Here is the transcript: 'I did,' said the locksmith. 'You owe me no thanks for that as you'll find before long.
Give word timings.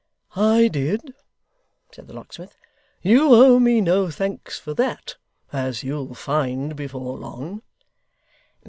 'I 0.35 0.69
did,' 0.69 1.13
said 1.93 2.07
the 2.07 2.13
locksmith. 2.15 2.57
'You 3.03 3.35
owe 3.35 3.59
me 3.59 3.81
no 3.81 4.09
thanks 4.09 4.57
for 4.57 4.73
that 4.73 5.17
as 5.53 5.83
you'll 5.83 6.15
find 6.15 6.75
before 6.75 7.19
long. 7.19 7.61